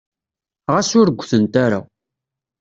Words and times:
Ɣas 0.73 0.91
ur 0.99 1.07
gtent 1.19 1.53
ara. 1.65 1.79